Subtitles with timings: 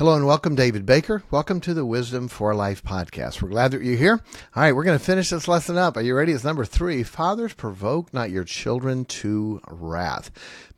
[0.00, 1.22] Hello and welcome, David Baker.
[1.30, 3.42] Welcome to the Wisdom for Life podcast.
[3.42, 4.18] We're glad that you're here.
[4.56, 5.94] All right, we're going to finish this lesson up.
[5.98, 6.32] Are you ready?
[6.32, 7.02] It's number three.
[7.02, 10.30] Fathers, provoke not your children to wrath.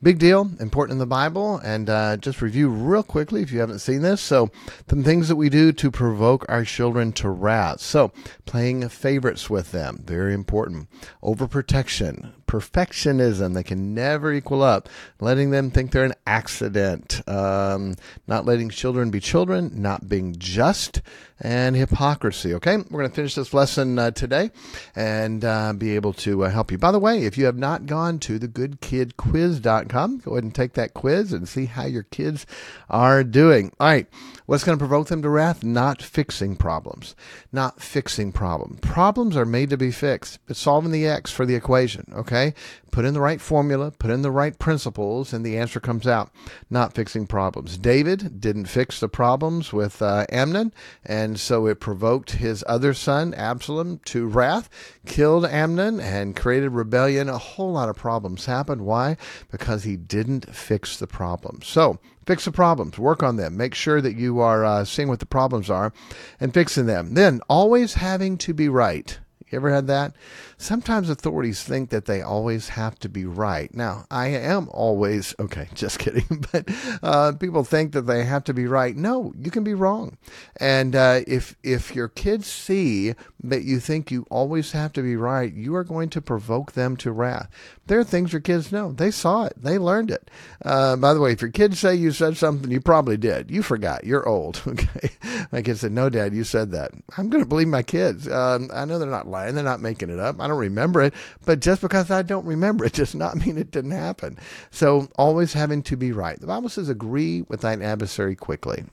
[0.03, 1.59] Big deal, important in the Bible.
[1.59, 4.21] And uh, just review real quickly if you haven't seen this.
[4.21, 4.51] So,
[4.91, 7.81] some things that we do to provoke our children to wrath.
[7.81, 8.11] So,
[8.45, 10.89] playing favorites with them, very important.
[11.23, 13.55] Overprotection, perfectionism.
[13.55, 14.89] They can never equal up.
[15.21, 17.23] Letting them think they're an accident.
[17.29, 17.95] Um,
[18.27, 19.71] not letting children be children.
[19.75, 21.01] Not being just.
[21.45, 22.55] And hypocrisy.
[22.55, 24.53] Okay, we're going to finish this lesson uh, today
[24.95, 26.79] and uh, be able to uh, help you.
[26.79, 30.95] By the way, if you have not gone to thegoodkidquiz.com, go ahead and take that
[30.95, 32.47] quiz and see how your kids
[32.89, 33.73] are doing.
[33.81, 34.07] All right,
[34.47, 35.65] what's going to provoke them to wrath?
[35.65, 37.17] Not fixing problems.
[37.51, 38.79] Not fixing problems.
[38.81, 40.39] Problems are made to be fixed.
[40.47, 42.13] It's solving the x for the equation.
[42.15, 42.55] Okay,
[42.93, 46.31] put in the right formula, put in the right principles, and the answer comes out.
[46.71, 47.79] Not fixing problems.
[47.79, 50.73] David didn't fix the problems with uh, Amnon,
[51.05, 54.69] and so it provoked his other son, Absalom, to wrath,
[55.07, 57.29] killed Amnon, and created rebellion.
[57.29, 58.83] A whole lot of problems happened.
[58.83, 59.17] Why?
[59.51, 61.67] Because he didn't fix the problems.
[61.67, 65.21] So, fix the problems, work on them, make sure that you are uh, seeing what
[65.21, 65.93] the problems are
[66.41, 67.15] and fixing them.
[67.15, 69.19] Then, always having to be right.
[69.53, 70.15] You ever had that?
[70.57, 73.73] Sometimes authorities think that they always have to be right.
[73.75, 76.69] Now, I am always, okay, just kidding, but
[77.03, 78.97] uh, people think that they have to be right.
[78.97, 80.17] No, you can be wrong.
[80.59, 85.17] And uh, if, if your kids see that you think you always have to be
[85.17, 87.51] right, you are going to provoke them to wrath.
[87.87, 88.93] There are things your kids know.
[88.93, 90.31] They saw it, they learned it.
[90.65, 93.51] Uh, by the way, if your kids say you said something, you probably did.
[93.51, 94.05] You forgot.
[94.05, 94.63] You're old.
[94.73, 95.11] Okay.
[95.53, 96.93] My kids said, No, Dad, you said that.
[97.19, 98.27] I'm going to believe my kids.
[98.27, 100.41] Um, I know they're not lying, they're not making it up.
[100.41, 103.71] I don't remember it, but just because I don't remember it does not mean it
[103.71, 104.39] didn't happen.
[104.71, 106.41] So always having to be right.
[106.41, 108.85] The Bible says, agree with thine adversary quickly.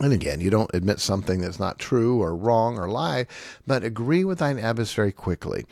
[0.00, 3.26] And again, you don't admit something that's not true or wrong or lie,
[3.66, 5.64] but agree with thine adversary quickly.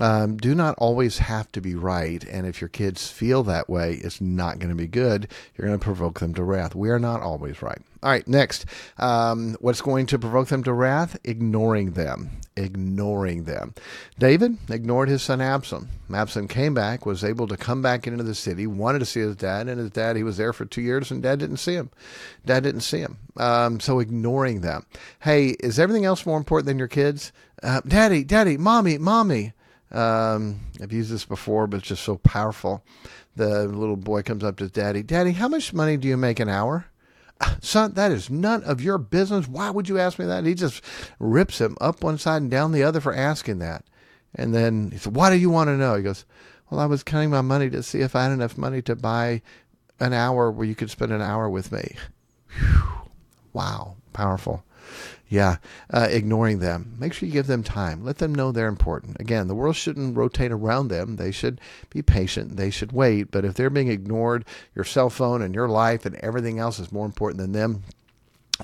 [0.00, 2.24] Um, do not always have to be right.
[2.24, 5.28] And if your kids feel that way, it's not going to be good.
[5.56, 6.74] You're going to provoke them to wrath.
[6.74, 7.82] We are not always right.
[8.04, 8.66] All right, next.
[8.98, 11.18] Um, what's going to provoke them to wrath?
[11.24, 12.32] Ignoring them.
[12.54, 13.74] Ignoring them.
[14.18, 15.88] David ignored his son Absalom.
[16.12, 19.36] Absalom came back, was able to come back into the city, wanted to see his
[19.36, 21.88] dad, and his dad, he was there for two years, and dad didn't see him.
[22.44, 23.16] Dad didn't see him.
[23.38, 24.84] Um, so ignoring them.
[25.20, 27.32] Hey, is everything else more important than your kids?
[27.62, 29.54] Uh, daddy, daddy, mommy, mommy.
[29.90, 32.84] Um, I've used this before, but it's just so powerful.
[33.34, 36.50] The little boy comes up to daddy, Daddy, how much money do you make an
[36.50, 36.84] hour?
[37.60, 39.48] Son, that is none of your business.
[39.48, 40.44] Why would you ask me that?
[40.44, 40.82] he just
[41.18, 43.84] rips him up one side and down the other for asking that.
[44.34, 45.94] And then he said, Why do you want to know?
[45.94, 46.24] He goes,
[46.70, 49.42] Well, I was counting my money to see if I had enough money to buy
[50.00, 51.96] an hour where you could spend an hour with me.
[52.58, 53.10] Whew.
[53.52, 54.64] Wow, powerful.
[55.28, 55.56] Yeah,
[55.90, 56.94] uh, ignoring them.
[56.98, 58.04] Make sure you give them time.
[58.04, 59.20] Let them know they're important.
[59.20, 61.16] Again, the world shouldn't rotate around them.
[61.16, 62.56] They should be patient.
[62.56, 63.30] They should wait.
[63.30, 66.92] But if they're being ignored, your cell phone and your life and everything else is
[66.92, 67.82] more important than them,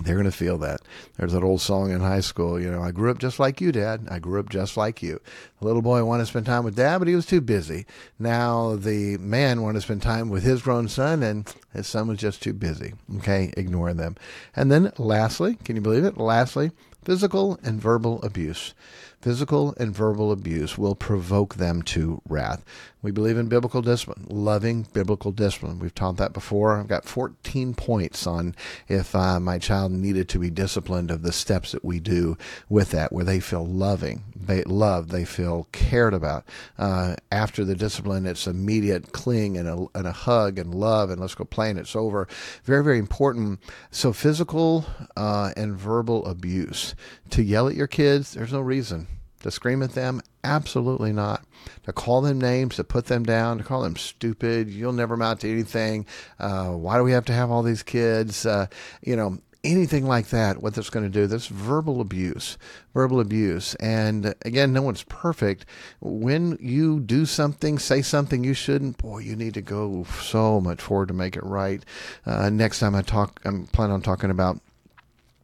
[0.01, 0.81] they're going to feel that.
[1.17, 3.73] There's that old song in high school, you know, I grew up just like you,
[3.73, 4.07] Dad.
[4.11, 5.21] I grew up just like you.
[5.59, 7.87] The little boy wanted to spend time with Dad, but he was too busy.
[8.19, 12.19] Now the man wanted to spend time with his grown son, and his son was
[12.19, 12.95] just too busy.
[13.19, 14.17] Okay, ignoring them.
[14.55, 16.17] And then lastly, can you believe it?
[16.17, 16.71] Lastly,
[17.05, 18.75] physical and verbal abuse.
[19.21, 22.65] Physical and verbal abuse will provoke them to wrath.
[23.03, 25.79] We believe in biblical discipline, loving biblical discipline.
[25.79, 26.79] We've taught that before.
[26.79, 28.55] I've got 14 points on
[28.89, 32.39] if uh, my child needed to be disciplined of the steps that we do
[32.71, 36.47] with that, where they feel loving, they love, they feel cared about.
[36.79, 41.21] Uh, after the discipline, it's immediate cling and a, and a hug and love, and
[41.21, 42.27] let's go play and it's over.
[42.65, 43.61] Very, very important.
[43.91, 46.95] So, physical uh, and verbal abuse.
[47.31, 49.07] To yell at your kids, there's no reason
[49.41, 50.21] to scream at them?
[50.45, 51.45] Absolutely not.
[51.85, 55.41] To call them names, to put them down, to call them stupid, you'll never amount
[55.41, 56.07] to anything.
[56.39, 58.47] Uh, why do we have to have all these kids?
[58.47, 58.67] Uh,
[59.03, 62.57] you know, anything like that, what that's going to do, that's verbal abuse,
[62.95, 63.75] verbal abuse.
[63.77, 65.67] And again, no one's perfect.
[66.01, 70.81] When you do something, say something you shouldn't, boy, you need to go so much
[70.81, 71.85] forward to make it right.
[72.25, 74.61] Uh, next time I talk, I'm planning on talking about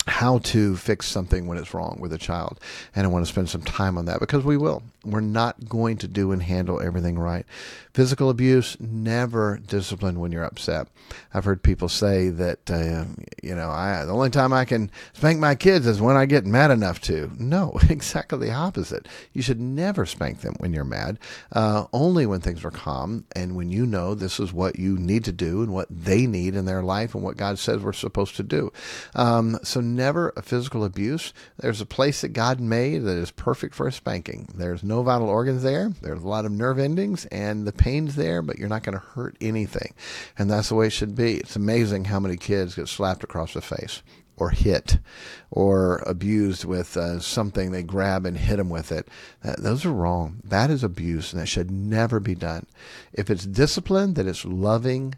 [0.06, 2.60] how to fix something when it's wrong with a child.
[2.94, 4.82] And I want to spend some time on that because we will.
[5.04, 7.46] We're not going to do and handle everything right.
[7.92, 10.88] Physical abuse, never discipline when you're upset.
[11.32, 13.04] I've heard people say that, uh,
[13.42, 16.44] you know, I, the only time I can spank my kids is when I get
[16.44, 17.30] mad enough to.
[17.38, 19.06] No, exactly the opposite.
[19.32, 21.18] You should never spank them when you're mad,
[21.52, 25.24] uh, only when things are calm and when you know this is what you need
[25.24, 28.36] to do and what they need in their life and what God says we're supposed
[28.36, 28.72] to do.
[29.14, 31.32] Um, so never a physical abuse.
[31.56, 34.48] There's a place that God made that is perfect for a spanking.
[34.54, 35.92] There's no vital organs there.
[36.02, 39.04] There's a lot of nerve endings and the pain's there, but you're not going to
[39.04, 39.94] hurt anything.
[40.38, 41.38] And that's the way it should be.
[41.38, 44.02] It's amazing how many kids get slapped across the face
[44.36, 44.98] or hit
[45.50, 49.08] or abused with uh, something they grab and hit them with it.
[49.58, 50.40] Those are wrong.
[50.44, 52.66] That is abuse and that should never be done.
[53.12, 55.14] If it's discipline, that it's loving,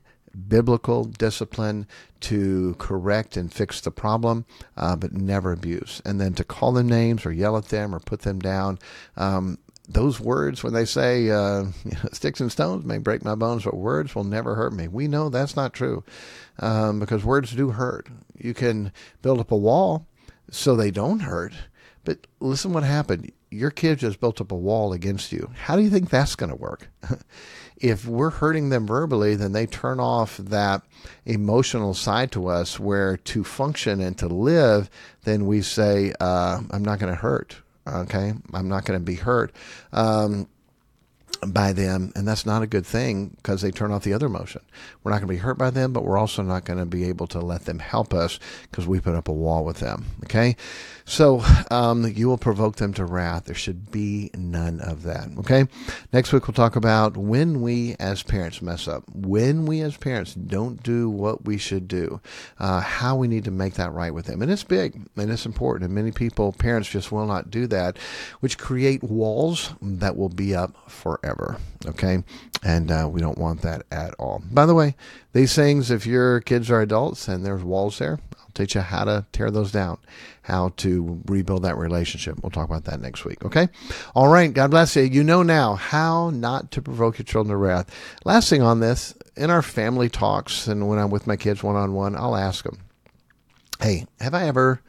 [0.48, 1.86] biblical discipline
[2.20, 4.44] to correct and fix the problem,
[4.76, 6.00] uh, but never abuse.
[6.04, 8.78] And then to call them names or yell at them or put them down.
[9.16, 9.58] Um,
[9.88, 11.64] those words, when they say uh,
[12.12, 15.28] sticks and stones may break my bones, but words will never hurt me, we know
[15.28, 16.04] that's not true
[16.58, 18.08] um, because words do hurt.
[18.36, 18.92] You can
[19.22, 20.06] build up a wall
[20.50, 21.54] so they don't hurt,
[22.04, 23.32] but listen what happened.
[23.50, 25.50] Your kid just built up a wall against you.
[25.54, 26.88] How do you think that's going to work?
[27.76, 30.82] if we're hurting them verbally, then they turn off that
[31.24, 34.90] emotional side to us where to function and to live,
[35.24, 37.56] then we say, uh, I'm not going to hurt.
[37.86, 38.34] Okay.
[38.52, 39.54] I'm not going to be hurt.
[39.92, 40.48] Um,
[41.46, 44.62] by them, and that's not a good thing because they turn off the other emotion.
[45.02, 47.04] We're not going to be hurt by them, but we're also not going to be
[47.04, 48.38] able to let them help us
[48.70, 50.06] because we put up a wall with them.
[50.24, 50.56] Okay,
[51.08, 53.46] so um, you will provoke them to wrath.
[53.46, 55.28] There should be none of that.
[55.38, 55.66] Okay.
[56.12, 60.34] Next week we'll talk about when we as parents mess up, when we as parents
[60.34, 62.20] don't do what we should do,
[62.58, 64.42] uh, how we need to make that right with them.
[64.42, 65.86] And it's big and it's important.
[65.86, 67.96] And many people, parents, just will not do that,
[68.40, 70.90] which create walls that will be up
[71.20, 71.58] forever.
[71.86, 72.22] Okay.
[72.62, 74.42] And uh, we don't want that at all.
[74.50, 74.96] By the way,
[75.32, 79.04] these things, if your kids are adults and there's walls there, I'll teach you how
[79.04, 79.98] to tear those down,
[80.42, 82.42] how to rebuild that relationship.
[82.42, 83.44] We'll talk about that next week.
[83.44, 83.68] Okay.
[84.14, 84.52] All right.
[84.52, 85.02] God bless you.
[85.02, 87.94] You know now how not to provoke your children to wrath.
[88.24, 91.76] Last thing on this, in our family talks and when I'm with my kids one
[91.76, 92.78] on one, I'll ask them,
[93.80, 94.80] Hey, have I ever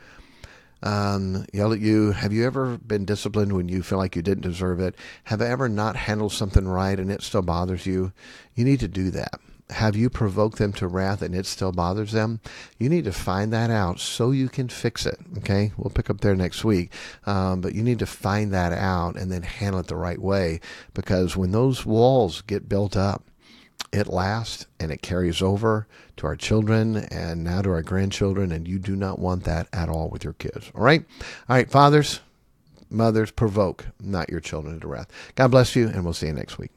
[0.84, 2.12] um, yelled at you?
[2.12, 4.96] Have you ever been disciplined when you feel like you didn't deserve it?
[5.26, 8.14] Have I ever not handled something right and it still bothers you?
[8.56, 9.40] You need to do that
[9.72, 12.40] have you provoked them to wrath and it still bothers them?
[12.78, 15.20] You need to find that out so you can fix it.
[15.38, 16.92] Okay, we'll pick up there next week,
[17.26, 20.60] um, but you need to find that out and then handle it the right way
[20.94, 23.29] because when those walls get built up,
[23.92, 25.88] it lasts and it carries over
[26.18, 29.90] to our children and now to our grandchildren, and you do not want that at
[29.90, 30.72] all with your kids.
[30.76, 31.04] All right,
[31.48, 32.20] all right, fathers,
[32.90, 35.08] mothers, provoke not your children to wrath.
[35.36, 36.72] God bless you, and we'll see you next week.